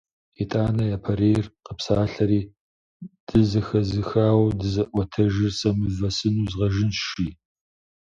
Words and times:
Итӏанэ 0.41 0.85
япэрейр 0.97 1.45
къэпсалъэри:- 1.65 2.41
Дызэхэзыхауэ 3.25 4.47
дызыӏуэтэжыр 4.59 5.51
сэ 5.59 5.69
мывэ 5.77 6.09
сыну 6.17 6.49
згъэжынщ!- 6.51 7.05
жи. 7.13 7.27